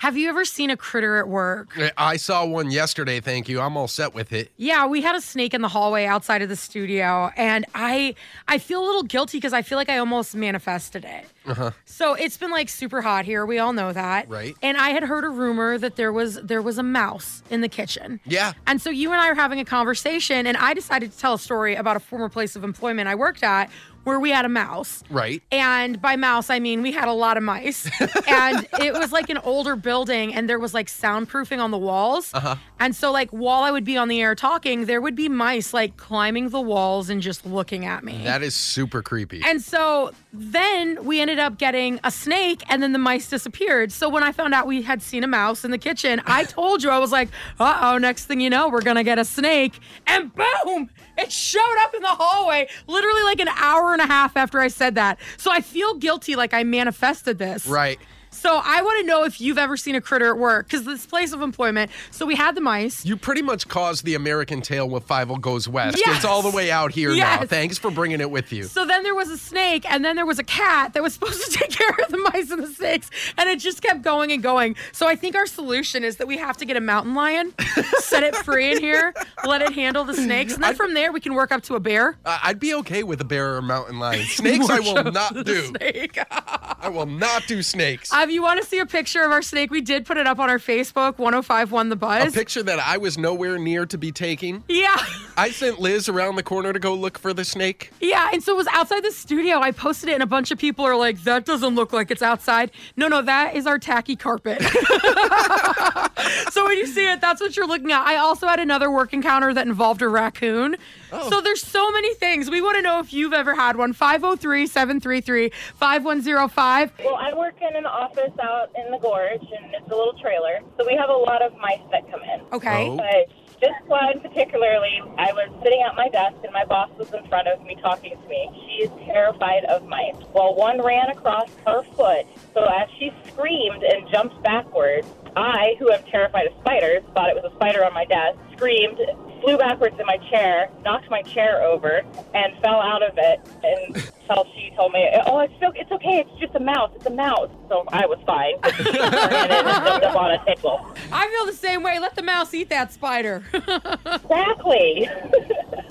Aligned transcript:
Have 0.00 0.16
you 0.16 0.30
ever 0.30 0.46
seen 0.46 0.70
a 0.70 0.78
critter 0.78 1.18
at 1.18 1.28
work? 1.28 1.78
I 1.98 2.16
saw 2.16 2.46
one 2.46 2.70
yesterday, 2.70 3.20
thank 3.20 3.50
you. 3.50 3.60
I'm 3.60 3.76
all 3.76 3.86
set 3.86 4.14
with 4.14 4.32
it. 4.32 4.50
Yeah, 4.56 4.86
we 4.86 5.02
had 5.02 5.14
a 5.14 5.20
snake 5.20 5.52
in 5.52 5.60
the 5.60 5.68
hallway 5.68 6.06
outside 6.06 6.40
of 6.40 6.48
the 6.48 6.56
studio 6.56 7.30
and 7.36 7.66
I 7.74 8.14
I 8.48 8.56
feel 8.56 8.82
a 8.82 8.86
little 8.86 9.02
guilty 9.02 9.36
because 9.36 9.52
I 9.52 9.60
feel 9.60 9.76
like 9.76 9.90
I 9.90 9.98
almost 9.98 10.34
manifested 10.34 11.04
it. 11.04 11.26
Uh-huh. 11.44 11.72
So 11.84 12.14
it's 12.14 12.38
been 12.38 12.50
like 12.50 12.70
super 12.70 13.02
hot 13.02 13.26
here. 13.26 13.44
We 13.44 13.58
all 13.58 13.74
know 13.74 13.92
that. 13.92 14.26
Right. 14.30 14.56
And 14.62 14.78
I 14.78 14.90
had 14.90 15.02
heard 15.02 15.22
a 15.24 15.28
rumor 15.28 15.76
that 15.76 15.96
there 15.96 16.14
was 16.14 16.36
there 16.36 16.62
was 16.62 16.78
a 16.78 16.82
mouse 16.82 17.42
in 17.50 17.60
the 17.60 17.68
kitchen. 17.68 18.20
Yeah. 18.24 18.54
And 18.66 18.80
so 18.80 18.88
you 18.88 19.12
and 19.12 19.20
I 19.20 19.28
are 19.28 19.34
having 19.34 19.60
a 19.60 19.66
conversation 19.66 20.46
and 20.46 20.56
I 20.56 20.72
decided 20.72 21.12
to 21.12 21.18
tell 21.18 21.34
a 21.34 21.38
story 21.38 21.74
about 21.74 21.96
a 21.96 22.00
former 22.00 22.30
place 22.30 22.56
of 22.56 22.64
employment 22.64 23.06
I 23.06 23.16
worked 23.16 23.42
at 23.42 23.70
where 24.04 24.18
we 24.18 24.30
had 24.30 24.44
a 24.44 24.48
mouse. 24.48 25.02
Right. 25.10 25.42
And 25.50 26.00
by 26.00 26.16
mouse, 26.16 26.50
I 26.50 26.58
mean 26.58 26.82
we 26.82 26.92
had 26.92 27.08
a 27.08 27.12
lot 27.12 27.36
of 27.36 27.42
mice. 27.42 27.88
and 28.28 28.66
it 28.80 28.92
was 28.92 29.12
like 29.12 29.30
an 29.30 29.38
older 29.38 29.76
building, 29.76 30.34
and 30.34 30.48
there 30.48 30.58
was 30.58 30.74
like 30.74 30.88
soundproofing 30.88 31.58
on 31.58 31.70
the 31.70 31.78
walls. 31.78 32.32
Uh-huh. 32.34 32.56
And 32.78 32.96
so, 32.96 33.12
like, 33.12 33.30
while 33.30 33.62
I 33.62 33.70
would 33.70 33.84
be 33.84 33.96
on 33.98 34.08
the 34.08 34.22
air 34.22 34.34
talking, 34.34 34.86
there 34.86 35.00
would 35.00 35.14
be 35.14 35.28
mice 35.28 35.74
like 35.74 35.96
climbing 35.96 36.48
the 36.48 36.60
walls 36.60 37.10
and 37.10 37.20
just 37.20 37.44
looking 37.44 37.84
at 37.84 38.02
me. 38.02 38.24
That 38.24 38.42
is 38.42 38.54
super 38.54 39.02
creepy. 39.02 39.42
And 39.44 39.60
so 39.60 40.12
then 40.32 41.04
we 41.04 41.20
ended 41.20 41.38
up 41.38 41.58
getting 41.58 42.00
a 42.04 42.10
snake, 42.10 42.62
and 42.68 42.82
then 42.82 42.92
the 42.92 42.98
mice 42.98 43.28
disappeared. 43.28 43.92
So 43.92 44.08
when 44.08 44.22
I 44.22 44.32
found 44.32 44.54
out 44.54 44.66
we 44.66 44.82
had 44.82 45.02
seen 45.02 45.24
a 45.24 45.28
mouse 45.28 45.64
in 45.64 45.70
the 45.70 45.78
kitchen, 45.78 46.22
I 46.24 46.44
told 46.50 46.82
you, 46.82 46.90
I 46.90 46.98
was 46.98 47.12
like, 47.12 47.28
uh 47.58 47.78
oh, 47.82 47.98
next 47.98 48.26
thing 48.26 48.40
you 48.40 48.50
know, 48.50 48.68
we're 48.68 48.82
gonna 48.82 49.04
get 49.04 49.18
a 49.18 49.24
snake. 49.24 49.78
And 50.06 50.32
boom, 50.34 50.90
it 51.18 51.30
showed 51.30 51.76
up 51.80 51.94
in 51.94 52.02
the 52.02 52.08
hallway 52.08 52.68
literally 52.86 53.22
like 53.22 53.40
an 53.40 53.48
hour 53.48 53.89
and 53.92 54.00
a 54.02 54.06
half 54.06 54.36
after 54.36 54.60
I 54.60 54.68
said 54.68 54.94
that. 54.96 55.18
So 55.36 55.50
I 55.50 55.60
feel 55.60 55.94
guilty 55.94 56.36
like 56.36 56.54
I 56.54 56.64
manifested 56.64 57.38
this. 57.38 57.66
right. 57.66 57.98
So 58.32 58.60
I 58.64 58.80
want 58.82 59.00
to 59.00 59.06
know 59.06 59.24
if 59.24 59.40
you've 59.40 59.58
ever 59.58 59.76
seen 59.76 59.94
a 59.96 60.00
critter 60.00 60.30
at 60.30 60.38
work 60.38 60.66
because 60.66 60.84
this 60.84 61.04
place 61.04 61.32
of 61.32 61.42
employment. 61.42 61.90
So 62.10 62.24
we 62.26 62.36
had 62.36 62.54
the 62.54 62.60
mice. 62.60 63.04
You 63.04 63.16
pretty 63.16 63.42
much 63.42 63.68
caused 63.68 64.04
the 64.04 64.14
American 64.14 64.60
Tail 64.62 64.88
with 64.88 65.06
Fievel 65.06 65.40
Goes 65.40 65.68
West. 65.68 65.98
Yes. 65.98 66.16
It's 66.16 66.24
all 66.24 66.40
the 66.42 66.50
way 66.50 66.70
out 66.70 66.92
here 66.92 67.10
now. 67.10 67.16
Yes. 67.16 67.48
Thanks 67.48 67.76
for 67.78 67.90
bringing 67.90 68.20
it 68.20 68.30
with 68.30 68.52
you. 68.52 68.64
So 68.64 68.84
then 68.86 69.02
there 69.02 69.14
was 69.14 69.30
a 69.30 69.38
snake, 69.38 69.84
and 69.90 70.04
then 70.04 70.16
there 70.16 70.26
was 70.26 70.38
a 70.38 70.44
cat 70.44 70.94
that 70.94 71.02
was 71.02 71.14
supposed 71.20 71.44
to 71.44 71.58
take 71.58 71.70
care 71.70 71.90
of 72.04 72.10
the 72.10 72.18
mice 72.32 72.50
and 72.50 72.62
the 72.62 72.68
snakes, 72.68 73.10
and 73.36 73.48
it 73.50 73.58
just 73.58 73.82
kept 73.82 74.02
going 74.02 74.30
and 74.32 74.42
going. 74.42 74.76
So 74.92 75.06
I 75.08 75.16
think 75.16 75.34
our 75.36 75.46
solution 75.46 76.04
is 76.04 76.16
that 76.16 76.26
we 76.26 76.38
have 76.38 76.56
to 76.58 76.64
get 76.64 76.76
a 76.76 76.80
mountain 76.80 77.14
lion, 77.14 77.52
set 77.98 78.22
it 78.22 78.36
free 78.36 78.70
in 78.72 78.80
here, 78.80 79.12
let 79.44 79.60
it 79.60 79.72
handle 79.72 80.04
the 80.04 80.14
snakes, 80.14 80.54
and 80.54 80.62
then 80.62 80.74
from 80.76 80.94
there 80.94 81.12
we 81.12 81.20
can 81.20 81.34
work 81.34 81.50
up 81.52 81.62
to 81.64 81.74
a 81.74 81.80
bear. 81.80 82.16
I- 82.24 82.40
I'd 82.44 82.60
be 82.60 82.74
okay 82.74 83.02
with 83.02 83.20
a 83.20 83.24
bear 83.24 83.54
or 83.54 83.58
a 83.58 83.62
mountain 83.62 83.98
lion. 83.98 84.24
Snakes, 84.26 84.68
I 84.70 84.80
will 84.80 85.10
not 85.12 85.34
do. 85.44 85.66
Snake. 85.66 86.18
I 86.30 86.88
will 86.88 87.06
not 87.06 87.46
do 87.46 87.62
snakes. 87.62 88.12
Uh, 88.20 88.24
if 88.24 88.30
you 88.30 88.42
want 88.42 88.60
to 88.60 88.66
see 88.66 88.78
a 88.78 88.86
picture 88.86 89.22
of 89.22 89.30
our 89.30 89.40
snake, 89.40 89.70
we 89.70 89.80
did 89.80 90.04
put 90.04 90.18
it 90.18 90.26
up 90.26 90.38
on 90.38 90.50
our 90.50 90.58
Facebook. 90.58 91.18
1051 91.18 91.88
The 91.88 91.96
Buzz. 91.96 92.28
a 92.28 92.36
picture 92.38 92.62
that 92.62 92.78
I 92.78 92.98
was 92.98 93.16
nowhere 93.16 93.58
near 93.58 93.86
to 93.86 93.96
be 93.96 94.12
taking. 94.12 94.62
yeah. 94.68 94.94
I 95.40 95.50
sent 95.52 95.80
Liz 95.80 96.06
around 96.06 96.36
the 96.36 96.42
corner 96.42 96.70
to 96.70 96.78
go 96.78 96.92
look 96.92 97.18
for 97.18 97.32
the 97.32 97.46
snake. 97.46 97.92
Yeah, 97.98 98.28
and 98.30 98.42
so 98.42 98.52
it 98.52 98.58
was 98.58 98.66
outside 98.72 99.02
the 99.02 99.10
studio. 99.10 99.58
I 99.58 99.70
posted 99.70 100.10
it, 100.10 100.12
and 100.12 100.22
a 100.22 100.26
bunch 100.26 100.50
of 100.50 100.58
people 100.58 100.84
are 100.84 100.96
like, 100.96 101.24
"That 101.24 101.46
doesn't 101.46 101.74
look 101.74 101.94
like 101.94 102.10
it's 102.10 102.20
outside." 102.20 102.70
No, 102.94 103.08
no, 103.08 103.22
that 103.22 103.56
is 103.56 103.66
our 103.66 103.78
tacky 103.78 104.16
carpet. 104.16 104.60
so 106.50 106.66
when 106.66 106.76
you 106.76 106.86
see 106.86 107.10
it, 107.10 107.22
that's 107.22 107.40
what 107.40 107.56
you're 107.56 107.66
looking 107.66 107.90
at. 107.90 108.06
I 108.06 108.16
also 108.16 108.46
had 108.46 108.60
another 108.60 108.90
work 108.90 109.14
encounter 109.14 109.54
that 109.54 109.66
involved 109.66 110.02
a 110.02 110.10
raccoon. 110.10 110.76
Oh. 111.10 111.30
So 111.30 111.40
there's 111.40 111.62
so 111.62 111.90
many 111.90 112.12
things. 112.16 112.50
We 112.50 112.60
want 112.60 112.76
to 112.76 112.82
know 112.82 113.00
if 113.00 113.14
you've 113.14 113.32
ever 113.32 113.54
had 113.54 113.76
one. 113.76 113.94
503-733-5105. 113.94 116.90
Well, 117.02 117.16
I 117.16 117.32
work 117.32 117.54
in 117.62 117.76
an 117.76 117.86
office 117.86 118.38
out 118.42 118.72
in 118.76 118.90
the 118.90 118.98
gorge, 118.98 119.40
and 119.40 119.74
it's 119.74 119.90
a 119.90 119.96
little 119.96 120.18
trailer. 120.20 120.60
So 120.76 120.84
we 120.86 120.96
have 120.96 121.08
a 121.08 121.14
lot 121.14 121.40
of 121.40 121.56
mice 121.56 121.80
that 121.92 122.10
come 122.10 122.20
in. 122.24 122.42
Okay. 122.52 122.90
Oh. 122.90 122.98
But 122.98 123.30
this 123.60 123.76
one 123.86 124.20
particularly, 124.20 125.02
I 125.18 125.32
was 125.32 125.50
sitting 125.62 125.82
at 125.86 125.94
my 125.94 126.08
desk, 126.08 126.36
and 126.42 126.52
my 126.52 126.64
boss 126.64 126.90
was 126.98 127.12
in 127.12 127.26
front 127.28 127.46
of 127.48 127.62
me 127.62 127.76
talking 127.82 128.16
to 128.16 128.28
me. 128.28 128.48
She 128.66 128.84
is 128.84 128.90
terrified 129.04 129.64
of 129.66 129.86
mice. 129.86 130.16
Well, 130.32 130.54
one 130.54 130.82
ran 130.82 131.10
across 131.10 131.50
her 131.66 131.82
foot, 131.94 132.26
so 132.54 132.64
as 132.64 132.88
she 132.98 133.12
screamed 133.28 133.82
and 133.82 134.08
jumped 134.10 134.42
backwards, 134.42 135.06
I, 135.36 135.76
who 135.78 135.92
am 135.92 136.02
terrified 136.10 136.46
of 136.46 136.54
spiders, 136.60 137.02
thought 137.14 137.28
it 137.28 137.36
was 137.36 137.50
a 137.52 137.54
spider 137.56 137.84
on 137.84 137.92
my 137.92 138.04
desk, 138.06 138.38
screamed, 138.56 138.98
flew 139.40 139.56
backwards 139.58 139.96
in 139.98 140.06
my 140.06 140.18
chair, 140.30 140.70
knocked 140.84 141.10
my 141.10 141.22
chair 141.22 141.62
over, 141.62 142.02
and 142.34 142.52
fell 142.62 142.80
out 142.80 143.02
of 143.02 143.14
it 143.16 143.40
until 143.62 144.44
she 144.54 144.70
told 144.76 144.92
me, 144.92 145.08
"Oh, 145.26 145.40
it's 145.40 145.52
o- 145.62 145.72
it's 145.74 145.90
okay. 145.90 146.24
It's 146.26 146.40
just 146.40 146.54
a 146.54 146.60
mouse. 146.60 146.90
It's 146.96 147.06
a 147.06 147.10
mouse." 147.10 147.50
So 147.68 147.84
I 147.88 148.06
was 148.06 148.18
fine. 148.26 148.54
She 148.76 148.98
ran 148.98 149.50
and 149.50 149.86
jumped 149.86 150.04
up 150.06 150.16
on 150.16 150.30
a 150.32 150.44
table. 150.44 150.86
I 151.12 151.28
feel 151.28 151.46
the 151.46 151.52
same 151.52 151.82
way. 151.82 151.98
Let 151.98 152.14
the 152.16 152.22
mouse 152.22 152.52
eat 152.54 152.68
that 152.70 152.92
spider. 152.92 153.42
Exactly. 153.54 155.08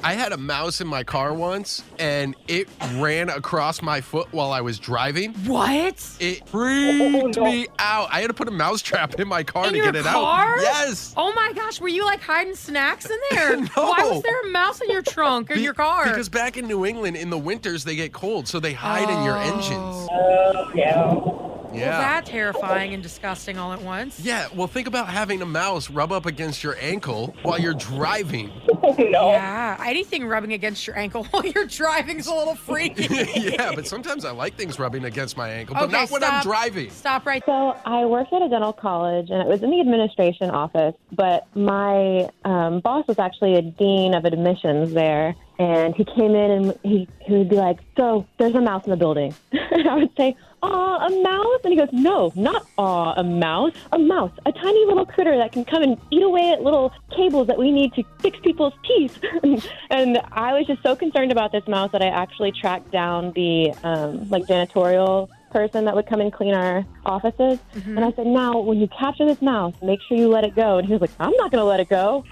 I 0.02 0.14
had 0.14 0.32
a 0.32 0.38
mouse 0.38 0.80
in 0.80 0.88
my 0.88 1.04
car 1.04 1.34
once, 1.34 1.84
and 2.00 2.34
it 2.48 2.70
ran 2.96 3.28
across 3.30 3.82
my 3.82 4.00
foot 4.00 4.28
while 4.32 4.54
I 4.54 4.62
was 4.62 4.80
driving. 4.80 5.34
what? 5.46 5.96
It 6.22 6.42
oh, 6.42 6.46
freaked 6.48 7.38
Oh, 7.38 7.44
no. 7.44 7.52
me 7.52 7.68
out. 7.80 8.08
I 8.10 8.22
had 8.22 8.28
to 8.28 8.34
put 8.34 8.48
a 8.48 8.52
mouse 8.52 8.82
trap 8.82 9.16
in 9.20 9.28
my 9.28 9.44
car 9.44 9.66
In 9.66 9.72
to 9.72 9.78
your 9.78 9.86
get 9.88 9.96
it 9.98 10.06
car? 10.06 10.54
out. 10.56 10.62
Yes. 10.62 11.14
Oh 11.18 11.34
my 11.34 11.52
gosh, 11.54 11.82
were 11.82 11.90
you 11.90 12.06
like 12.06 12.22
hiding 12.22 12.56
snacks 12.56 13.10
in 13.10 13.18
there? 13.32 13.58
No. 13.58 13.68
Why 13.76 14.06
was 14.06 14.24
there 14.24 14.42
a 14.42 14.48
mouse 14.52 14.80
in 14.80 14.90
your 14.90 15.02
trunk 15.02 15.52
or 15.52 15.56
Be- 15.56 15.62
your 15.62 15.74
car? 15.74 16.06
Because 16.06 16.30
back 16.30 16.56
in 16.56 16.66
New 16.66 16.86
England, 16.86 17.18
in 17.18 17.30
the 17.30 17.38
winters, 17.38 17.84
they 17.84 17.98
get 17.98 18.14
cold, 18.14 18.48
so 18.48 18.60
they 18.62 18.74
hide 18.74 19.10
in 19.10 19.24
your 19.24 19.36
oh. 19.38 19.42
engines. 19.42 20.08
Oh, 20.12 20.72
yeah. 20.74 21.38
Yeah. 21.72 21.90
Well, 21.90 22.00
that 22.02 22.25
terrifying 22.25 22.94
and 22.94 23.03
disgusting 23.03 23.57
all 23.57 23.74
at 23.74 23.81
once. 23.81 24.19
yeah, 24.19 24.47
well, 24.53 24.68
think 24.68 24.88
about 24.88 25.07
having 25.09 25.41
a 25.41 25.46
mouse 25.46 25.90
rub 25.90 26.12
up 26.12 26.25
against 26.25 26.63
your 26.63 26.75
ankle 26.80 27.35
while 27.44 27.59
you're 27.59 27.74
driving. 27.74 28.52
Oh, 28.81 28.96
no. 28.97 29.31
Yeah, 29.31 29.78
anything 29.85 30.25
rubbing 30.25 30.53
against 30.53 30.88
your 30.88 30.97
ankle 30.97 31.24
while 31.31 31.46
you're 31.46 31.66
driving 31.66 32.18
is 32.18 32.28
a 32.28 32.34
little 32.34 32.56
freaky. 32.56 33.07
yeah, 33.35 33.74
but 33.75 33.85
sometimes 33.85 34.24
I 34.24 34.31
like 34.31 34.56
things 34.56 34.80
rubbing 34.80 35.03
against 35.03 35.35
my 35.35 35.50
ankle, 35.50 35.75
but 35.75 35.84
Okay, 35.85 35.91
not 35.91 36.09
when 36.09 36.24
I'm 36.24 36.41
driving. 36.41 36.90
Stop 36.90 37.25
right 37.25 37.44
So 37.46 37.78
I 37.86 38.06
worked 38.06 38.31
at 38.31 38.41
a 38.41 38.47
dental 38.47 38.72
college, 38.72 39.30
and 39.31 39.41
it 39.41 39.47
was 39.47 39.62
in 39.63 39.69
the 39.72 39.81
administration 39.81 40.50
office. 40.50 40.96
But 41.12 41.46
my 41.56 42.30
um, 42.46 42.80
boss 42.80 43.06
was 43.07 43.19
actually 43.19 43.56
a 43.56 43.62
dean 43.62 44.13
of 44.13 44.24
admissions 44.24 44.94
there, 44.94 45.36
and 45.59 45.94
he 45.94 46.06
came 46.06 46.34
in 46.36 46.51
and 46.51 46.80
he 46.84 47.07
he 47.19 47.34
would 47.34 47.50
be 47.50 47.57
like, 47.57 47.80
"So 47.97 48.25
there's 48.38 48.56
a 48.56 48.62
mouse 48.62 48.86
in 48.86 48.91
the 48.91 48.97
building," 48.97 49.36
and 49.72 49.88
I 49.88 49.96
would 49.96 50.16
say, 50.18 50.35
"Aw, 50.63 51.07
a 51.07 51.24
mouse?" 51.24 51.59
And 51.63 51.74
he 51.74 51.78
goes, 51.80 51.90
"No, 51.91 52.31
not 52.35 52.66
aw, 52.78 53.13
a 53.16 53.24
mouse, 53.24 53.74
a 53.91 54.00
mouse, 54.00 54.31
a 54.46 54.52
tiny 54.52 54.85
little 54.85 55.06
critter 55.06 55.38
that 55.38 55.52
can 55.52 55.66
come 55.66 55.84
and 55.84 55.97
eat 56.12 56.24
away 56.24 56.52
at 56.52 56.63
little 56.63 56.91
cables 57.16 57.47
that 57.47 57.57
we 57.57 57.72
need 57.72 57.94
to 57.94 58.03
fix 58.19 58.40
people's 58.40 58.74
teeth." 58.85 59.19
and 59.90 60.22
I 60.31 60.53
was 60.53 60.68
just 60.68 60.84
so 60.84 60.96
concerned 60.96 61.31
about 61.31 61.52
this 61.52 61.68
mouse 61.68 61.91
that 61.91 62.02
I 62.02 62.07
actually 62.07 62.52
tracked 62.52 62.91
down 62.91 63.31
the 63.34 63.74
um, 63.84 64.30
like 64.30 64.46
janitorial 64.46 65.30
person 65.52 65.86
that 65.86 65.96
would 65.96 66.06
come 66.06 66.22
and 66.22 66.31
clean 66.31 66.53
our 66.53 66.86
offices. 67.06 67.60
And 67.98 68.06
I 68.06 68.12
said, 68.12 68.27
now, 68.27 68.60
when 68.60 68.80
you 68.80 68.88
capture 68.88 69.25
this 69.25 69.42
mouse, 69.42 69.74
make 69.81 70.00
sure 70.07 70.18
you 70.18 70.30
let 70.30 70.44
it 70.44 70.56
go. 70.56 70.77
And 70.77 70.88
he 70.88 70.94
was 70.94 71.01
like, 71.01 71.12
I'm 71.19 71.33
not 71.33 71.51
going 71.51 71.62
to 71.62 71.66
let 71.66 71.80
it 71.80 71.89
go. 71.89 72.24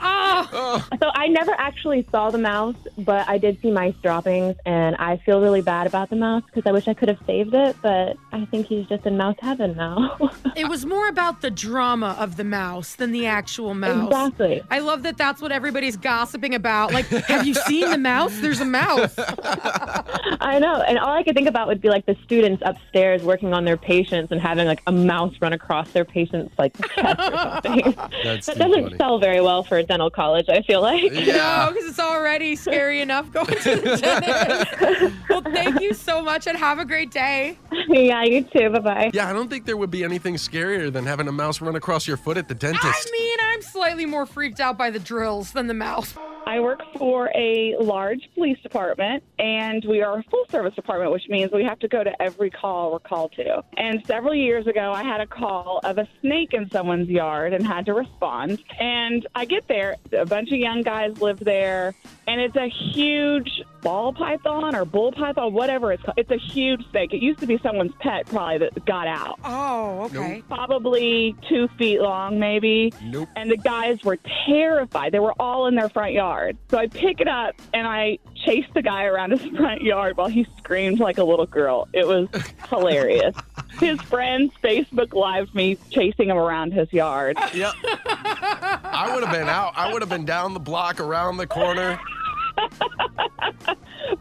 Oh, 0.51 0.86
So 1.01 1.10
I 1.13 1.28
never 1.28 1.51
actually 1.51 2.07
saw 2.12 2.31
the 2.31 2.38
mouse, 2.38 2.75
but 2.98 3.28
I 3.30 3.38
did 3.38 3.62
see 3.62 3.72
mice 3.72 3.94
droppings, 4.01 4.56
and 4.66 4.95
I 4.95 5.18
feel 5.18 5.42
really 5.42 5.62
bad 5.62 5.88
about 5.88 6.10
the 6.10 6.16
mouse 6.16 6.44
because 6.45 6.63
I 6.66 6.72
wish 6.72 6.88
I 6.88 6.94
could 6.94 7.07
have 7.10 7.19
saved 7.25 7.54
it, 7.54 7.75
but 7.81 8.18
I 8.31 8.45
think 8.45 8.68
he's 8.68 8.88
just 8.88 9.06
in 9.06 9.18
mouse 9.18 9.38
heaven 9.39 9.75
now. 9.75 10.18
it 10.56 10.68
was 10.68 10.86
more 10.86 11.07
about 11.07 11.42
the 11.42 11.51
drama 11.51 12.16
of 12.19 12.38
the 12.38 12.44
mouse 12.44 12.95
than 12.95 13.12
the 13.12 13.25
actual 13.25 13.74
mouse. 13.74 14.07
exactly. 14.07 14.62
I 14.72 14.80
love 14.80 15.04
that 15.04 15.18
that's 15.18 15.42
what 15.42 15.51
everybody's 15.51 15.98
gossiping 15.98 16.56
about. 16.56 16.94
Like, 16.94 17.06
have 17.07 17.45
you 17.45 17.54
seen 17.54 17.89
the 17.89 17.98
mouse? 17.98 18.38
There's 18.39 18.62
a 18.62 18.66
mouse. 18.66 19.13
I 19.18 20.60
know. 20.60 20.81
And 20.81 20.98
all 20.98 21.13
I 21.13 21.24
could 21.24 21.36
think 21.36 21.48
about 21.48 21.68
would 21.68 21.81
be 21.81 21.89
like 21.89 22.06
the 22.06 22.16
students 22.24 22.62
upstairs 22.66 22.78
upstairs 22.88 23.24
working 23.24 23.54
on 23.54 23.66
their 23.66 23.78
patients 23.78 24.31
and 24.31 24.42
having 24.42 24.66
like 24.68 24.81
a 24.88 24.92
mouse 24.92 25.34
run 25.42 25.54
across 25.54 25.92
their 25.92 26.06
patient's 26.06 26.57
like 26.57 26.74
chest 26.95 27.19
or 27.19 27.31
something. 27.31 27.95
That's 28.24 28.45
that 28.48 28.57
doesn't 28.57 28.84
funny. 28.84 28.98
sell 28.98 29.19
very 29.19 29.42
well 29.42 29.63
for 29.63 29.78
a 29.78 29.84
dental 29.84 30.10
college, 30.10 30.26
I 30.35 30.62
feel 30.62 30.81
like. 30.81 31.12
Yeah. 31.12 31.65
No, 31.65 31.74
because 31.74 31.89
it's 31.89 32.00
already 32.00 32.56
scary 32.56 33.01
enough 33.01 33.31
going 33.31 33.47
to 33.47 33.75
the 33.75 33.97
dentist. 33.97 35.15
well, 35.29 35.41
thank 35.41 35.81
you 35.81 35.94
so 35.94 36.21
much 36.21 36.47
and 36.47 36.57
have 36.57 36.79
a 36.79 36.85
great 36.85 37.12
day. 37.12 37.57
yeah, 37.88 38.24
you 38.24 38.44
too. 38.44 38.69
Bye 38.69 38.79
bye. 38.79 39.12
Yeah, 39.13 39.29
I 39.29 39.33
don't 39.33 39.50
think 39.50 39.65
there 39.65 39.77
would 39.77 39.91
be 39.91 40.03
anything 40.03 40.35
scarier 40.35 40.91
than 40.91 41.06
having 41.06 41.27
a 41.27 41.31
mouse 41.31 41.62
run 41.62 41.75
across 41.75 42.07
your 42.07 42.18
foot 42.18 42.38
at 42.38 42.47
the 42.47 42.56
dentist. 42.56 42.85
I 42.85 43.12
mean, 43.12 43.38
I'm 43.41 43.62
slightly 43.62 44.06
more 44.06 44.25
freaked 44.25 44.59
out 44.59 44.77
by 44.77 44.89
the 44.89 45.00
drills 45.00 45.51
than 45.51 45.68
the 45.68 45.74
mouse. 45.74 46.13
I 46.48 46.62
work 46.62 46.82
for 46.98 47.30
a 47.36 47.76
large 47.78 48.30
police 48.34 48.58
department, 48.62 49.22
and 49.38 49.84
we 49.84 50.02
are 50.02 50.20
a 50.20 50.24
full 50.24 50.46
service 50.50 50.74
department, 50.76 51.12
which 51.12 51.28
means 51.28 51.52
we 51.52 51.66
have 51.66 51.78
to 51.80 51.90
go 51.90 52.06
to 52.06 52.22
every 52.22 52.50
call 52.50 52.94
we're 52.94 53.00
called 53.00 53.34
to. 53.34 53.62
And 53.76 54.02
several 54.06 54.34
years 54.34 54.66
ago, 54.66 54.94
I 54.94 55.04
had 55.04 55.20
a 55.20 55.28
call 55.28 55.82
of 55.84 55.98
a 55.98 56.08
snake 56.22 56.54
in 56.54 56.70
someone's 56.70 57.10
yard 57.10 57.54
and 57.54 57.68
had 57.68 57.86
to 57.88 57.94
respond. 57.94 58.64
And 58.80 59.28
I 59.36 59.44
get 59.44 59.68
there, 59.68 59.98
a 60.14 60.26
bunch 60.26 60.54
of 60.54 60.58
young 60.58 60.84
guys 60.84 61.20
live 61.20 61.40
there, 61.40 61.94
and 62.28 62.40
it's 62.40 62.56
a 62.56 62.70
huge 62.70 63.62
ball 63.82 64.14
python 64.14 64.74
or 64.74 64.86
bull 64.86 65.12
python, 65.12 65.52
whatever 65.54 65.92
it's 65.92 66.04
called. 66.04 66.18
It's 66.18 66.32
a 66.32 66.38
huge 66.38 66.82
snake. 66.92 67.14
It 67.14 67.22
used 67.22 67.40
to 67.40 67.46
be 67.46 67.60
someone's 67.62 67.94
pet, 68.00 68.26
probably, 68.28 68.60
that 68.60 68.86
got 68.86 69.08
out. 69.08 69.38
Oh, 69.44 70.04
okay. 70.04 70.44
Probably 70.48 71.36
two 71.50 71.68
feet 71.78 72.00
long, 72.00 72.40
maybe. 72.40 72.94
Nope. 73.04 73.28
And 73.36 73.52
the 73.52 73.58
guys 73.58 74.02
were 74.06 74.18
terrified. 74.46 75.12
They 75.12 75.20
were 75.20 75.36
all 75.40 75.68
in 75.68 75.76
their 75.76 75.90
front 75.90 76.14
yard. 76.14 76.37
So 76.69 76.78
I 76.78 76.88
pick 76.88 77.22
it 77.22 77.28
up 77.28 77.56
and 77.74 77.88
I 77.88 78.19
chase 78.36 78.66
the 78.74 78.81
guy 78.81 79.06
around 79.06 79.31
his 79.31 79.42
front 79.57 79.81
yard 79.81 80.18
while 80.18 80.28
he 80.28 80.45
screamed 80.57 81.00
like 81.00 81.18
a 81.18 81.24
little 81.24 81.45
girl. 81.45 81.88
It 81.94 82.07
was 82.07 82.28
hilarious. 82.69 83.36
His 83.80 84.01
friends 84.01 84.54
Facebook 84.63 85.13
Live 85.13 85.54
me 85.54 85.78
chasing 85.92 86.30
him 86.30 86.38
around 86.38 86.74
his 86.74 86.92
yard. 86.92 87.38
Yep. 87.54 87.74
I 87.84 89.12
would 89.13 89.24
have 89.24 89.31
been 89.31 89.48
out. 89.48 89.74
I 89.75 89.94
would 89.94 90.01
have 90.01 90.10
been 90.10 90.25
down 90.25 90.56
the 90.56 90.60
block, 90.60 91.00
around 91.00 91.38
the 91.38 91.45
corner. 91.45 92.00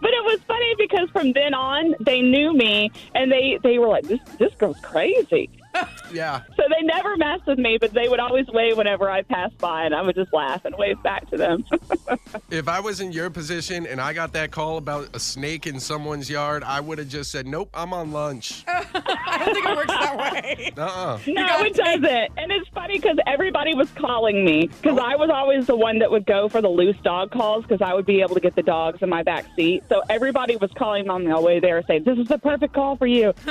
But 0.00 0.10
it 0.10 0.24
was 0.24 0.40
funny 0.46 0.74
because 0.78 1.08
from 1.10 1.32
then 1.32 1.54
on 1.54 1.94
they 2.00 2.20
knew 2.20 2.52
me 2.52 2.90
and 3.14 3.30
they 3.30 3.58
they 3.62 3.78
were 3.78 3.86
like 3.88 4.04
this 4.04 4.18
this 4.38 4.52
girl's 4.54 4.78
crazy. 4.80 5.48
Yeah. 6.16 6.42
So 6.56 6.62
they 6.74 6.82
never 6.86 7.16
messed 7.16 7.46
with 7.46 7.58
me, 7.58 7.76
but 7.78 7.92
they 7.92 8.08
would 8.08 8.20
always 8.20 8.46
wave 8.48 8.76
whenever 8.78 9.10
I 9.10 9.22
passed 9.22 9.58
by 9.58 9.84
and 9.84 9.94
I 9.94 10.00
would 10.02 10.14
just 10.16 10.32
laugh 10.32 10.64
and 10.64 10.74
wave 10.78 11.02
back 11.02 11.28
to 11.30 11.36
them. 11.36 11.64
If 12.50 12.68
I 12.68 12.80
was 12.80 13.00
in 13.00 13.12
your 13.12 13.28
position 13.28 13.86
and 13.86 14.00
I 14.00 14.12
got 14.12 14.32
that 14.34 14.50
call 14.50 14.76
about 14.78 15.14
a 15.14 15.18
snake 15.18 15.66
in 15.66 15.80
someone's 15.80 16.30
yard, 16.30 16.62
I 16.62 16.80
would 16.80 16.98
have 16.98 17.08
just 17.08 17.30
said, 17.32 17.46
"Nope, 17.46 17.70
I'm 17.74 17.92
on 17.92 18.12
lunch." 18.12 18.64
I 18.68 19.42
don't 19.44 19.54
think 19.54 19.66
it 19.66 19.76
works 19.76 19.92
that 19.92 20.16
way. 20.16 20.72
Uh-uh. 20.76 21.18
No, 21.26 21.62
it 21.62 21.74
doesn't. 21.74 22.38
And 22.38 22.52
it's 22.52 22.68
funny 22.68 22.98
because 22.98 23.16
everybody 23.26 23.74
was 23.74 23.90
calling 23.90 24.44
me 24.44 24.68
because 24.68 24.98
I 24.98 25.16
was 25.16 25.28
always 25.28 25.66
the 25.66 25.76
one 25.76 25.98
that 25.98 26.10
would 26.10 26.24
go 26.24 26.48
for 26.48 26.62
the 26.62 26.68
loose 26.68 26.96
dog 27.02 27.32
calls 27.32 27.64
because 27.64 27.82
I 27.82 27.94
would 27.94 28.06
be 28.06 28.20
able 28.20 28.34
to 28.34 28.40
get 28.40 28.54
the 28.54 28.62
dogs 28.62 29.02
in 29.02 29.08
my 29.08 29.22
back 29.22 29.46
seat. 29.56 29.82
So 29.88 30.02
everybody 30.08 30.56
was 30.56 30.70
calling 30.72 31.10
on 31.10 31.24
the 31.24 31.40
way 31.40 31.58
there 31.58 31.82
saying, 31.86 32.04
This 32.04 32.18
is 32.18 32.28
the 32.28 32.38
perfect 32.38 32.74
call 32.74 32.96
for 32.96 33.06
you. 33.06 33.34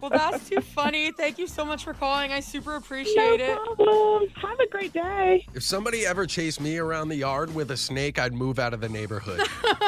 Well, 0.00 0.10
that's 0.10 0.48
too 0.48 0.60
funny. 0.60 1.12
Thank 1.12 1.38
you 1.38 1.46
so 1.50 1.64
much 1.64 1.84
for 1.84 1.92
calling. 1.94 2.32
I 2.32 2.40
super 2.40 2.70
No 2.70 2.76
appreciate 2.76 3.40
it. 3.40 3.56
problem. 3.56 4.28
Have 4.36 4.60
a 4.60 4.66
great 4.68 4.92
day. 4.92 5.46
If 5.54 5.62
somebody 5.62 6.06
ever 6.06 6.26
chased 6.26 6.60
me 6.60 6.78
around 6.78 7.08
the 7.08 7.16
yard 7.16 7.54
with 7.54 7.70
a 7.70 7.76
snake, 7.76 8.18
I'd 8.18 8.32
move 8.32 8.58
out 8.58 8.72
of 8.72 8.80
the 8.80 8.88
neighborhood. 8.88 9.40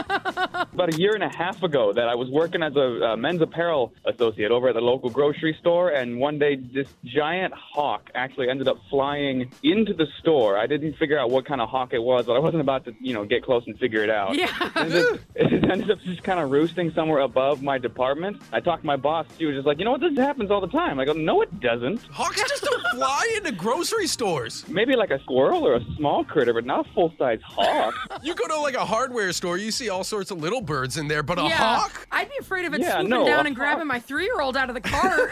about 0.72 0.92
a 0.94 0.96
year 0.98 1.14
and 1.14 1.22
a 1.22 1.28
half 1.28 1.62
ago 1.62 1.92
that 1.92 2.08
I 2.08 2.14
was 2.14 2.28
working 2.30 2.62
as 2.62 2.74
a 2.76 3.12
uh, 3.12 3.16
men's 3.16 3.40
apparel 3.42 3.92
associate 4.06 4.50
over 4.50 4.68
at 4.68 4.74
the 4.74 4.80
local 4.80 5.10
grocery 5.10 5.56
store, 5.60 5.90
and 5.90 6.18
one 6.18 6.38
day 6.38 6.56
this 6.56 6.88
giant 7.04 7.52
hawk 7.54 8.10
actually 8.14 8.48
ended 8.48 8.68
up 8.68 8.78
flying 8.90 9.50
into 9.62 9.92
the 9.94 10.06
store. 10.20 10.58
I 10.58 10.66
didn't 10.66 10.96
figure 10.96 11.18
out 11.18 11.30
what 11.30 11.44
kind 11.46 11.60
of 11.60 11.68
hawk 11.68 11.92
it 11.92 12.02
was, 12.02 12.26
but 12.26 12.34
I 12.34 12.38
wasn't 12.38 12.60
about 12.62 12.84
to, 12.86 12.94
you 13.00 13.12
know, 13.14 13.24
get 13.24 13.44
close 13.44 13.64
and 13.66 13.78
figure 13.78 14.02
it 14.02 14.10
out. 14.10 14.34
Yeah. 14.36 14.48
It 14.82 14.86
ended, 14.96 15.20
it 15.34 15.70
ended 15.70 15.90
up 15.90 15.98
just 16.00 16.22
kind 16.22 16.40
of 16.40 16.50
roosting 16.50 16.92
somewhere 16.92 17.20
above 17.20 17.62
my 17.62 17.78
department. 17.78 18.42
I 18.52 18.60
talked 18.60 18.82
to 18.82 18.86
my 18.86 18.96
boss. 18.96 19.26
She 19.38 19.46
was 19.46 19.54
just 19.54 19.66
like, 19.66 19.78
you 19.78 19.84
know 19.84 19.92
what, 19.92 20.00
this 20.00 20.16
happens 20.16 20.50
all 20.50 20.60
the 20.60 20.66
time. 20.66 20.98
I 20.98 21.04
go, 21.04 21.12
no, 21.12 21.40
it 21.42 21.60
doesn't. 21.60 22.02
Hawks 22.10 22.40
just 22.48 22.64
don't 22.64 22.82
fly 22.94 23.32
into 23.36 23.52
grocery 23.52 24.06
stores. 24.06 24.64
Maybe 24.68 24.96
like 24.96 25.10
a 25.10 25.20
squirrel 25.20 25.66
or 25.66 25.74
a 25.74 25.84
small 25.96 26.24
critter, 26.24 26.52
but 26.52 26.64
not 26.64 26.86
a 26.86 26.92
full 26.92 27.12
size 27.18 27.40
hawk. 27.44 27.94
You 28.22 28.34
go 28.34 28.46
to 28.46 28.56
like 28.58 28.74
a 28.74 28.84
hardware 28.84 29.32
store, 29.32 29.58
you 29.58 29.72
see 29.72 29.88
all 29.88 30.04
sorts 30.04 30.30
of 30.30 30.38
little 30.40 30.60
birds 30.60 30.96
in 30.96 31.08
there, 31.08 31.24
but 31.24 31.38
a 31.38 31.42
yeah. 31.42 31.56
hawk? 31.56 32.06
I'd 32.12 32.28
be 32.28 32.36
afraid 32.38 32.66
of 32.66 32.74
it 32.74 32.80
Yeah, 32.80 32.92
swooping 32.92 33.10
no, 33.10 33.26
down 33.26 33.46
and 33.46 33.56
grabbing 33.56 33.86
my 33.88 33.98
three 33.98 34.24
year 34.24 34.40
old 34.40 34.56
out 34.56 34.68
of 34.70 34.74
the 34.74 34.80
car. 34.80 35.28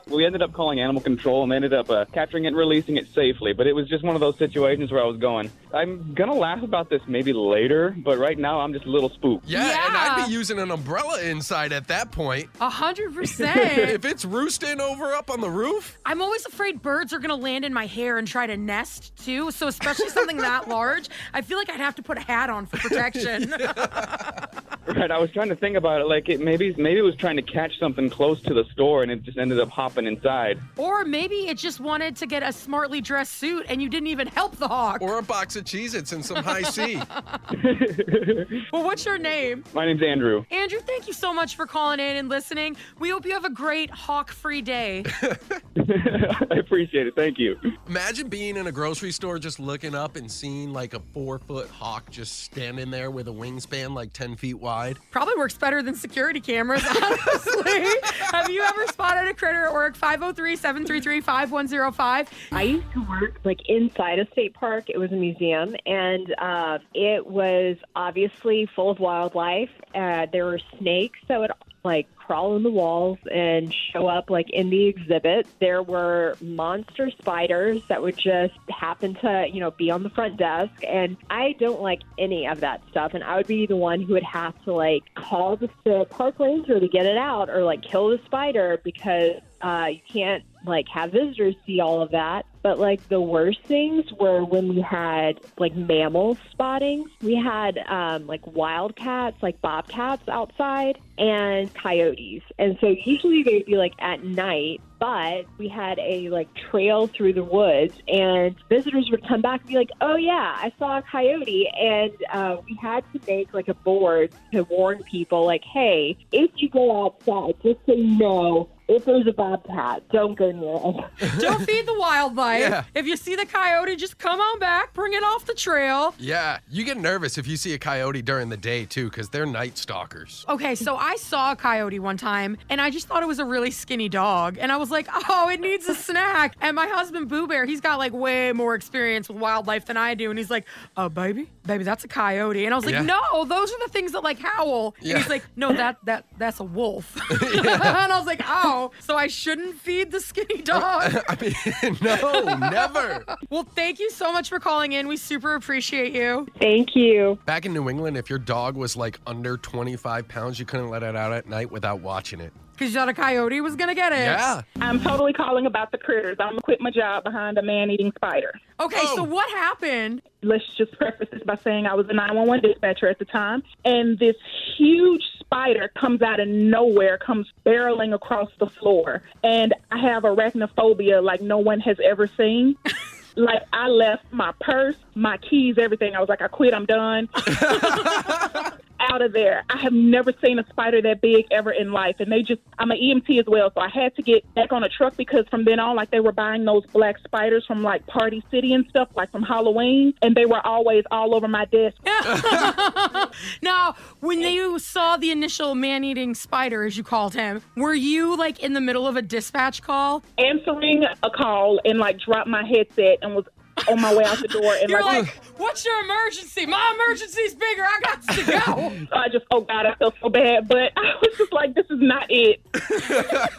we 0.06 0.24
ended 0.24 0.42
up 0.42 0.52
calling 0.52 0.80
animal 0.80 1.02
control 1.02 1.42
and 1.42 1.52
they 1.52 1.56
ended 1.56 1.74
up 1.74 1.90
uh, 1.90 2.04
capturing 2.12 2.44
it 2.44 2.48
and 2.48 2.56
releasing 2.56 2.96
it 2.96 3.06
safely. 3.14 3.52
But 3.52 3.66
it 3.66 3.74
was 3.74 3.88
just 3.88 4.04
one 4.04 4.14
of 4.14 4.20
those 4.20 4.38
situations 4.38 4.90
where 4.90 5.02
I 5.02 5.06
was 5.06 5.18
going, 5.18 5.50
I'm 5.72 6.14
going 6.14 6.30
to 6.30 6.36
laugh 6.36 6.62
about 6.62 6.88
this 6.88 7.02
maybe 7.06 7.32
later, 7.32 7.94
but 7.96 8.18
right 8.18 8.38
now 8.38 8.60
I'm 8.60 8.72
just 8.72 8.86
a 8.86 8.90
little 8.90 9.10
spooked. 9.10 9.46
Yeah, 9.46 9.60
and 9.60 9.96
I'd 9.96 10.26
be 10.26 10.32
using 10.32 10.58
an 10.58 10.70
umbrella 10.70 11.20
inside 11.22 11.72
at 11.72 11.88
that 11.88 12.10
point. 12.10 12.48
A 12.60 12.70
hundred 12.70 13.14
percent. 13.14 13.89
If 13.90 14.04
it's 14.04 14.24
roosting 14.24 14.80
over 14.80 15.12
up 15.12 15.30
on 15.30 15.40
the 15.40 15.50
roof, 15.50 15.98
I'm 16.06 16.22
always 16.22 16.46
afraid 16.46 16.80
birds 16.80 17.12
are 17.12 17.18
gonna 17.18 17.34
land 17.34 17.64
in 17.64 17.74
my 17.74 17.86
hair 17.86 18.18
and 18.18 18.28
try 18.28 18.46
to 18.46 18.56
nest 18.56 19.16
too. 19.16 19.50
So 19.50 19.66
especially 19.66 20.08
something 20.10 20.36
that 20.36 20.68
large, 20.68 21.08
I 21.34 21.42
feel 21.42 21.58
like 21.58 21.68
I'd 21.68 21.80
have 21.80 21.96
to 21.96 22.02
put 22.02 22.16
a 22.16 22.20
hat 22.20 22.50
on 22.50 22.66
for 22.66 22.76
protection. 22.76 23.52
Right, 24.96 25.10
I 25.10 25.18
was 25.18 25.30
trying 25.30 25.48
to 25.50 25.56
think 25.56 25.76
about 25.76 26.00
it 26.00 26.08
like 26.08 26.28
it 26.28 26.40
maybe 26.40 26.74
maybe 26.76 26.98
it 26.98 27.02
was 27.02 27.14
trying 27.14 27.36
to 27.36 27.42
catch 27.42 27.78
something 27.78 28.10
close 28.10 28.42
to 28.42 28.52
the 28.52 28.64
store 28.72 29.02
and 29.04 29.12
it 29.12 29.22
just 29.22 29.38
ended 29.38 29.60
up 29.60 29.68
hopping 29.68 30.04
inside. 30.06 30.58
or 30.76 31.04
maybe 31.04 31.46
it 31.48 31.58
just 31.58 31.78
wanted 31.78 32.16
to 32.16 32.26
get 32.26 32.42
a 32.42 32.52
smartly 32.52 33.00
dressed 33.00 33.34
suit 33.34 33.64
and 33.68 33.80
you 33.80 33.88
didn't 33.88 34.08
even 34.08 34.26
help 34.26 34.56
the 34.56 34.66
hawk. 34.66 35.00
or 35.00 35.18
a 35.18 35.22
box 35.22 35.54
of 35.54 35.64
Cheez 35.64 35.94
Its 35.94 36.10
and 36.12 36.24
some 36.24 36.42
Hi-C. 36.42 36.96
well, 38.72 38.82
what's 38.84 39.04
your 39.04 39.16
name? 39.16 39.62
My 39.74 39.86
name's 39.86 40.02
Andrew. 40.02 40.44
Andrew, 40.50 40.80
thank 40.80 41.06
you 41.06 41.12
so 41.12 41.32
much 41.32 41.54
for 41.54 41.66
calling 41.66 42.00
in 42.00 42.16
and 42.16 42.28
listening. 42.28 42.76
We 42.98 43.10
hope 43.10 43.24
you 43.24 43.32
have 43.32 43.44
a 43.44 43.50
great 43.50 43.90
hawk 43.90 44.30
free 44.32 44.60
day. 44.62 45.04
I 45.22 46.56
appreciate 46.58 47.06
it. 47.06 47.14
Thank 47.14 47.38
you. 47.38 47.56
Imagine 47.86 48.28
being 48.28 48.56
in 48.56 48.66
a 48.66 48.72
grocery 48.72 49.12
store 49.12 49.38
just 49.38 49.60
looking 49.60 49.94
up 49.94 50.16
and 50.16 50.30
seeing 50.30 50.72
like 50.72 50.94
a 50.94 51.00
four 51.14 51.38
foot 51.38 51.68
hawk 51.68 52.10
just 52.10 52.40
standing 52.40 52.90
there 52.90 53.10
with 53.10 53.28
a 53.28 53.32
wingspan 53.32 53.94
like 53.94 54.12
10 54.12 54.34
feet 54.36 54.54
wide. 54.54 54.79
Probably 55.10 55.34
works 55.36 55.56
better 55.56 55.82
than 55.82 55.94
security 55.94 56.40
cameras, 56.40 56.84
honestly. 57.02 57.84
have 58.32 58.48
you 58.50 58.62
ever 58.62 58.86
spotted 58.86 59.28
a 59.28 59.34
critter 59.34 59.66
at 59.66 59.72
work? 59.72 59.96
503 59.96 60.56
733 60.56 61.20
5105. 61.20 62.30
I 62.52 62.62
used 62.62 62.92
to 62.92 63.00
work 63.08 63.40
like 63.44 63.60
inside 63.68 64.18
a 64.18 64.26
state 64.32 64.54
park. 64.54 64.88
It 64.88 64.98
was 64.98 65.12
a 65.12 65.16
museum, 65.16 65.74
and 65.86 66.34
uh, 66.38 66.78
it 66.94 67.26
was 67.26 67.76
obviously 67.94 68.68
full 68.74 68.90
of 68.90 68.98
wildlife. 69.00 69.70
Uh, 69.94 70.26
there 70.32 70.44
were 70.44 70.60
snakes 70.78 71.18
that 71.28 71.38
would 71.38 71.50
like 71.84 72.14
crawl 72.14 72.56
in 72.56 72.62
the 72.62 72.70
walls 72.70 73.18
and 73.32 73.74
show 73.92 74.06
up 74.06 74.30
like 74.30 74.50
in 74.50 74.70
the 74.70 74.86
exhibit. 74.86 75.46
There 75.60 75.82
were 75.82 76.36
monster 76.40 77.10
spiders 77.10 77.82
that 77.88 78.02
would 78.02 78.16
just 78.16 78.54
happen 78.68 79.14
to, 79.16 79.46
you 79.52 79.60
know, 79.60 79.70
be 79.70 79.90
on 79.90 80.02
the 80.02 80.10
front 80.10 80.36
desk. 80.36 80.72
And 80.86 81.16
I 81.28 81.56
don't 81.58 81.80
like 81.80 82.00
any 82.18 82.46
of 82.46 82.60
that 82.60 82.82
stuff. 82.90 83.14
And 83.14 83.24
I 83.24 83.36
would 83.36 83.46
be 83.46 83.66
the 83.66 83.76
one 83.76 84.02
who 84.02 84.14
would 84.14 84.22
have 84.22 84.62
to 84.64 84.72
like 84.72 85.02
call 85.14 85.56
the, 85.56 85.68
the 85.84 86.04
park 86.10 86.38
ranger 86.38 86.78
to 86.78 86.88
get 86.88 87.06
it 87.06 87.16
out 87.16 87.48
or 87.50 87.64
like 87.64 87.82
kill 87.82 88.10
the 88.10 88.20
spider 88.24 88.80
because 88.84 89.40
uh, 89.60 89.88
you 89.90 90.00
can't 90.08 90.44
like 90.64 90.86
have 90.88 91.12
visitors 91.12 91.54
see 91.66 91.80
all 91.80 92.02
of 92.02 92.10
that. 92.10 92.46
But 92.62 92.78
like 92.78 93.08
the 93.08 93.20
worst 93.20 93.60
things 93.66 94.04
were 94.18 94.44
when 94.44 94.68
we 94.68 94.80
had 94.82 95.40
like 95.58 95.74
mammal 95.74 96.36
spotting. 96.50 97.06
We 97.22 97.34
had 97.34 97.78
um, 97.78 98.26
like 98.26 98.46
wildcats, 98.46 99.42
like 99.42 99.60
bobcats 99.62 100.28
outside, 100.28 100.98
and 101.16 101.72
coyotes. 101.74 102.42
And 102.58 102.76
so 102.80 102.94
usually 103.04 103.42
they'd 103.42 103.66
be 103.66 103.76
like 103.76 103.94
at 103.98 104.24
night. 104.24 104.80
But 104.98 105.46
we 105.56 105.66
had 105.66 105.98
a 105.98 106.28
like 106.28 106.48
trail 106.70 107.06
through 107.06 107.32
the 107.32 107.42
woods, 107.42 107.94
and 108.06 108.54
visitors 108.68 109.08
would 109.10 109.26
come 109.26 109.40
back 109.40 109.60
and 109.62 109.68
be 109.70 109.76
like, 109.76 109.88
"Oh 110.02 110.16
yeah, 110.16 110.54
I 110.58 110.70
saw 110.78 110.98
a 110.98 111.02
coyote," 111.10 111.70
and 111.74 112.12
uh, 112.30 112.56
we 112.68 112.78
had 112.82 113.02
to 113.14 113.20
make 113.26 113.54
like 113.54 113.68
a 113.68 113.74
board 113.74 114.30
to 114.52 114.64
warn 114.64 115.02
people, 115.10 115.46
like, 115.46 115.64
"Hey, 115.64 116.18
if 116.32 116.50
you 116.56 116.68
go 116.68 117.06
outside, 117.06 117.54
just 117.62 117.78
so 117.86 117.94
you 117.94 118.18
know, 118.18 118.68
if 118.90 119.04
there's 119.04 119.26
a 119.26 119.32
bobcat, 119.32 120.02
don't 120.10 120.36
go 120.36 120.50
near 120.50 120.74
it. 121.20 121.38
Don't 121.40 121.64
feed 121.64 121.86
the 121.86 121.94
wildlife. 121.98 122.60
Yeah. 122.60 122.84
If 122.94 123.06
you 123.06 123.16
see 123.16 123.36
the 123.36 123.46
coyote, 123.46 123.94
just 123.96 124.18
come 124.18 124.40
on 124.40 124.58
back, 124.58 124.92
bring 124.94 125.12
it 125.12 125.22
off 125.22 125.46
the 125.46 125.54
trail. 125.54 126.14
Yeah, 126.18 126.58
you 126.68 126.84
get 126.84 126.96
nervous 126.96 127.38
if 127.38 127.46
you 127.46 127.56
see 127.56 127.72
a 127.74 127.78
coyote 127.78 128.20
during 128.22 128.48
the 128.48 128.56
day 128.56 128.84
too, 128.84 129.08
because 129.08 129.28
they're 129.28 129.46
night 129.46 129.78
stalkers. 129.78 130.44
Okay, 130.48 130.74
so 130.74 130.96
I 130.96 131.16
saw 131.16 131.52
a 131.52 131.56
coyote 131.56 131.98
one 132.00 132.16
time 132.16 132.56
and 132.68 132.80
I 132.80 132.90
just 132.90 133.06
thought 133.06 133.22
it 133.22 133.26
was 133.26 133.38
a 133.38 133.44
really 133.44 133.70
skinny 133.70 134.08
dog. 134.08 134.58
And 134.58 134.72
I 134.72 134.76
was 134.76 134.90
like, 134.90 135.06
oh, 135.28 135.48
it 135.50 135.60
needs 135.60 135.86
a 135.88 135.94
snack. 135.94 136.56
And 136.60 136.74
my 136.74 136.86
husband, 136.88 137.28
Boo 137.28 137.46
Bear, 137.46 137.64
he's 137.66 137.80
got 137.80 137.98
like 137.98 138.12
way 138.12 138.52
more 138.52 138.74
experience 138.74 139.28
with 139.28 139.38
wildlife 139.38 139.86
than 139.86 139.96
I 139.96 140.14
do. 140.14 140.30
And 140.30 140.38
he's 140.38 140.50
like, 140.50 140.66
oh, 140.96 141.08
baby, 141.08 141.48
baby, 141.66 141.84
that's 141.84 142.04
a 142.04 142.08
coyote. 142.08 142.64
And 142.64 142.74
I 142.74 142.76
was 142.76 142.84
like, 142.86 142.94
Yeah. 142.94 143.02
no, 143.02 143.44
those 143.44 143.70
are 143.72 143.78
the 143.86 143.92
things 143.92 144.12
that 144.12 144.24
like 144.24 144.38
howl. 144.40 144.94
Yeah. 145.00 145.14
And 145.14 145.22
he's 145.22 145.30
like, 145.30 145.44
no, 145.54 145.72
that 145.72 145.98
that 146.06 146.24
that's 146.38 146.58
a 146.60 146.64
wolf. 146.64 147.16
and 147.30 147.68
I 147.68 148.16
was 148.18 148.26
like, 148.26 148.40
oh, 148.46 148.79
so 149.00 149.16
I 149.16 149.26
shouldn't 149.26 149.76
feed 149.76 150.10
the 150.10 150.20
skinny 150.20 150.62
dog. 150.62 151.22
I 151.28 151.36
mean, 151.40 151.98
no, 152.02 152.56
never. 152.70 153.24
well, 153.50 153.64
thank 153.74 153.98
you 154.00 154.10
so 154.10 154.32
much 154.32 154.48
for 154.48 154.58
calling 154.58 154.92
in. 154.92 155.06
We 155.06 155.16
super 155.16 155.54
appreciate 155.54 156.14
you. 156.14 156.46
Thank 156.58 156.96
you. 156.96 157.38
Back 157.46 157.66
in 157.66 157.72
New 157.72 157.88
England, 157.88 158.16
if 158.16 158.30
your 158.30 158.38
dog 158.38 158.76
was 158.76 158.96
like 158.96 159.18
under 159.26 159.56
25 159.56 160.28
pounds, 160.28 160.58
you 160.58 160.64
couldn't 160.64 160.88
let 160.88 161.02
it 161.02 161.16
out 161.16 161.32
at 161.32 161.48
night 161.48 161.70
without 161.70 162.00
watching 162.00 162.40
it. 162.40 162.52
Because 162.80 162.94
you 162.94 162.98
thought 162.98 163.10
a 163.10 163.12
coyote 163.14 163.60
was 163.60 163.76
gonna 163.76 163.94
get 163.94 164.10
it. 164.14 164.20
Yeah. 164.24 164.62
I'm 164.80 164.98
totally 165.00 165.34
calling 165.34 165.66
about 165.66 165.92
the 165.92 165.98
critters. 165.98 166.38
I'm 166.40 166.52
gonna 166.52 166.62
quit 166.62 166.80
my 166.80 166.90
job 166.90 167.24
behind 167.24 167.58
a 167.58 167.62
man-eating 167.62 168.10
spider. 168.16 168.54
Okay, 168.80 169.04
so 169.08 169.20
Oh. 169.20 169.24
what 169.24 169.50
happened? 169.50 170.22
let's 170.42 170.64
just 170.78 170.90
preface 170.92 171.28
this 171.30 171.42
by 171.42 171.56
saying 171.56 171.86
I 171.86 171.92
was 171.92 172.08
a 172.08 172.14
911 172.14 172.62
dispatcher 172.70 173.06
at 173.08 173.18
the 173.18 173.26
time, 173.26 173.62
and 173.84 174.18
this 174.18 174.36
huge 174.78 175.22
spider 175.38 175.90
comes 175.94 176.22
out 176.22 176.40
of 176.40 176.48
nowhere, 176.48 177.18
comes 177.18 177.52
barreling 177.66 178.14
across 178.14 178.48
the 178.58 178.66
floor, 178.66 179.20
and 179.44 179.74
I 179.90 179.98
have 179.98 180.22
arachnophobia 180.22 181.22
like 181.22 181.42
no 181.42 181.58
one 181.58 181.80
has 181.80 181.98
ever 182.02 182.26
seen. 182.26 182.76
like 183.36 183.60
I 183.74 183.88
left 183.88 184.24
my 184.32 184.52
purse, 184.62 184.96
my 185.14 185.36
keys, 185.36 185.76
everything. 185.76 186.16
I 186.16 186.20
was 186.20 186.30
like, 186.30 186.40
I 186.40 186.48
quit. 186.48 186.72
I'm 186.72 186.86
done. 186.86 187.28
out 189.10 189.22
of 189.22 189.32
there. 189.32 189.64
I 189.68 189.78
have 189.78 189.92
never 189.92 190.32
seen 190.42 190.58
a 190.58 190.66
spider 190.68 191.02
that 191.02 191.20
big 191.20 191.46
ever 191.50 191.70
in 191.70 191.92
life. 191.92 192.16
And 192.20 192.30
they 192.30 192.42
just, 192.42 192.60
I'm 192.78 192.90
an 192.90 192.98
EMT 192.98 193.40
as 193.40 193.46
well, 193.46 193.70
so 193.74 193.80
I 193.80 193.88
had 193.88 194.14
to 194.16 194.22
get 194.22 194.52
back 194.54 194.72
on 194.72 194.84
a 194.84 194.88
truck 194.88 195.16
because 195.16 195.46
from 195.48 195.64
then 195.64 195.80
on, 195.80 195.96
like 195.96 196.10
they 196.10 196.20
were 196.20 196.32
buying 196.32 196.64
those 196.64 196.86
black 196.86 197.18
spiders 197.18 197.64
from 197.66 197.82
like 197.82 198.06
Party 198.06 198.42
City 198.50 198.72
and 198.72 198.86
stuff, 198.88 199.08
like 199.14 199.30
from 199.30 199.42
Halloween, 199.42 200.14
and 200.22 200.34
they 200.34 200.46
were 200.46 200.64
always 200.66 201.04
all 201.10 201.34
over 201.34 201.48
my 201.48 201.64
desk. 201.66 201.96
Now, 203.62 203.94
when 204.20 204.40
you 204.40 204.78
saw 204.78 205.16
the 205.16 205.30
initial 205.30 205.74
man-eating 205.74 206.34
spider, 206.34 206.84
as 206.84 206.96
you 206.96 207.02
called 207.02 207.34
him, 207.34 207.62
were 207.76 207.94
you 207.94 208.36
like 208.36 208.60
in 208.60 208.72
the 208.72 208.80
middle 208.80 209.06
of 209.06 209.16
a 209.16 209.22
dispatch 209.22 209.82
call? 209.82 210.22
Answering 210.38 211.04
a 211.22 211.30
call 211.30 211.80
and 211.84 211.98
like 211.98 212.18
dropped 212.18 212.48
my 212.48 212.64
headset 212.64 213.18
and 213.22 213.34
was 213.34 213.46
on 213.90 214.00
my 214.00 214.14
way 214.14 214.24
out 214.24 214.38
the 214.38 214.48
door 214.48 214.74
and 214.74 214.88
You're 214.88 215.02
like, 215.02 215.24
like, 215.24 215.34
"What's 215.58 215.84
your 215.84 216.00
emergency? 216.04 216.66
My 216.66 216.94
emergency's 216.94 217.54
bigger. 217.54 217.84
I 217.84 218.00
got 218.02 218.22
to 218.34 218.44
go." 218.44 219.06
I 219.16 219.28
just, 219.28 219.44
oh 219.50 219.60
God, 219.62 219.86
I 219.86 219.94
felt 219.96 220.14
so 220.20 220.28
bad. 220.28 220.68
But 220.68 220.92
I 220.96 221.14
was 221.20 221.36
just 221.36 221.52
like, 221.52 221.74
this 221.74 221.86
is 221.90 222.00
not 222.00 222.26
it. 222.30 222.60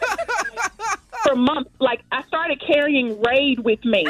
For 1.22 1.36
months, 1.36 1.70
like 1.78 2.00
I 2.10 2.22
started 2.24 2.60
carrying 2.66 3.20
Raid 3.22 3.60
with 3.60 3.84
me. 3.84 4.04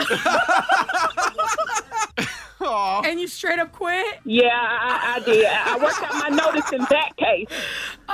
and 2.61 3.21
you 3.21 3.27
straight 3.29 3.59
up 3.59 3.73
quit? 3.73 4.21
Yeah, 4.25 4.49
I, 4.53 5.17
I 5.17 5.21
did. 5.25 5.45
I 5.45 5.75
I 5.75 5.79
worked 5.83 6.03
out 6.03 6.15
my 6.15 6.29
notice 6.29 6.73
in 6.73 6.81
that 6.89 7.17
case. 7.19 7.49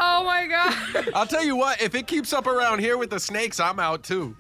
Oh 0.01 0.25
my 0.25 0.47
god. 0.47 1.09
I'll 1.15 1.27
tell 1.27 1.45
you 1.45 1.57
what, 1.57 1.81
if 1.83 1.95
it 1.95 2.07
keeps 2.07 2.33
up 2.33 2.47
around 2.47 2.79
here 2.81 2.97
with 2.97 3.11
the 3.11 3.19
snakes, 3.21 3.59
I'm 3.61 3.79
out 3.81 4.05
too. 4.05 4.35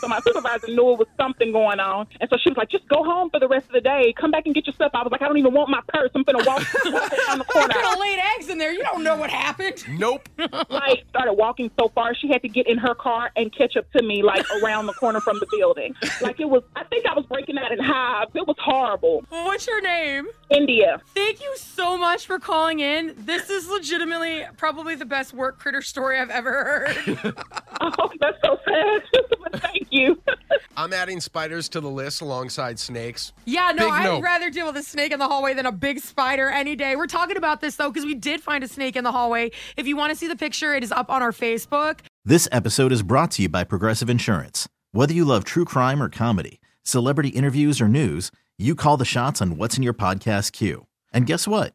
So 0.00 0.08
my 0.08 0.20
supervisor 0.20 0.68
knew 0.68 0.92
it 0.92 0.98
was 0.98 1.08
something 1.16 1.52
going 1.52 1.78
on, 1.80 2.06
and 2.20 2.28
so 2.30 2.36
she 2.42 2.48
was 2.50 2.56
like, 2.56 2.70
"Just 2.70 2.88
go 2.88 3.04
home 3.04 3.30
for 3.30 3.38
the 3.40 3.48
rest 3.48 3.66
of 3.66 3.72
the 3.72 3.80
day. 3.80 4.12
Come 4.18 4.30
back 4.30 4.46
and 4.46 4.54
get 4.54 4.66
your 4.66 4.74
stuff." 4.74 4.90
I 4.94 5.02
was 5.02 5.12
like, 5.12 5.22
"I 5.22 5.26
don't 5.28 5.38
even 5.38 5.52
want 5.52 5.68
my 5.70 5.80
purse. 5.88 6.10
I'm 6.14 6.22
gonna 6.26 6.44
walk 6.44 6.58
down 6.84 6.92
the 7.38 7.44
I 7.48 7.52
corner." 7.52 7.68
could 7.74 7.84
have 7.84 7.98
laid 7.98 8.18
eggs 8.36 8.48
in 8.48 8.58
there. 8.58 8.72
You 8.72 8.82
don't 8.82 9.02
know 9.04 9.16
what 9.16 9.30
happened. 9.30 9.84
Nope. 9.98 10.28
Like 10.70 11.04
started 11.10 11.34
walking 11.34 11.70
so 11.78 11.88
far, 11.88 12.14
she 12.14 12.28
had 12.28 12.42
to 12.42 12.48
get 12.48 12.66
in 12.66 12.78
her 12.78 12.94
car 12.94 13.30
and 13.36 13.54
catch 13.54 13.76
up 13.76 13.90
to 13.92 14.02
me, 14.02 14.22
like 14.22 14.44
around 14.62 14.86
the 14.86 14.92
corner 14.94 15.20
from 15.20 15.38
the 15.38 15.46
building. 15.56 15.94
Like 16.20 16.40
it 16.40 16.48
was, 16.48 16.62
I 16.76 16.84
think 16.84 17.06
I 17.06 17.14
was 17.14 17.24
breaking 17.26 17.58
out 17.58 17.70
in 17.72 17.78
hives. 17.78 18.30
It 18.34 18.46
was 18.46 18.56
horrible. 18.58 19.24
What's 19.28 19.66
your 19.66 19.80
name? 19.82 20.28
India. 20.50 21.00
Thank 21.14 21.40
you 21.42 21.54
so 21.56 21.96
much 21.96 22.26
for 22.26 22.38
calling 22.38 22.80
in. 22.80 23.14
This 23.16 23.50
is 23.50 23.68
legitimately 23.68 24.41
probably 24.56 24.94
the 24.94 25.04
best 25.04 25.32
work 25.32 25.58
critter 25.58 25.82
story 25.82 26.18
I've 26.18 26.30
ever 26.30 26.52
heard. 26.52 27.34
Oh, 27.84 28.08
that's 28.20 28.38
so 28.44 28.56
sad. 28.64 29.02
but 29.42 29.60
thank 29.60 29.88
you. 29.90 30.16
I'm 30.76 30.92
adding 30.92 31.20
spiders 31.20 31.68
to 31.70 31.80
the 31.80 31.90
list 31.90 32.20
alongside 32.20 32.78
snakes. 32.78 33.32
Yeah, 33.44 33.72
no, 33.72 33.86
Big 33.86 33.92
I'd 33.92 34.04
no. 34.04 34.20
rather 34.20 34.50
deal 34.50 34.66
with 34.66 34.76
a 34.76 34.84
snake 34.84 35.10
in 35.10 35.18
the 35.18 35.26
hallway 35.26 35.52
than 35.54 35.66
a 35.66 35.72
big 35.72 35.98
spider 35.98 36.48
any 36.48 36.76
day. 36.76 36.94
We're 36.94 37.08
talking 37.08 37.36
about 37.36 37.60
this 37.60 37.74
though 37.74 37.90
because 37.90 38.04
we 38.04 38.14
did 38.14 38.40
find 38.40 38.62
a 38.62 38.68
snake 38.68 38.94
in 38.94 39.02
the 39.02 39.10
hallway. 39.10 39.50
If 39.76 39.88
you 39.88 39.96
want 39.96 40.10
to 40.10 40.16
see 40.16 40.28
the 40.28 40.36
picture, 40.36 40.72
it 40.74 40.84
is 40.84 40.92
up 40.92 41.10
on 41.10 41.22
our 41.22 41.32
Facebook. 41.32 42.00
This 42.24 42.46
episode 42.52 42.92
is 42.92 43.02
brought 43.02 43.32
to 43.32 43.42
you 43.42 43.48
by 43.48 43.64
Progressive 43.64 44.08
Insurance. 44.08 44.68
Whether 44.92 45.12
you 45.12 45.24
love 45.24 45.42
true 45.42 45.64
crime 45.64 46.00
or 46.00 46.08
comedy, 46.08 46.60
celebrity 46.84 47.30
interviews 47.30 47.80
or 47.80 47.88
news, 47.88 48.30
you 48.58 48.76
call 48.76 48.96
the 48.96 49.04
shots 49.04 49.42
on 49.42 49.56
what's 49.56 49.76
in 49.76 49.82
your 49.82 49.94
podcast 49.94 50.52
queue. 50.52 50.86
And 51.12 51.26
guess 51.26 51.48
what? 51.48 51.74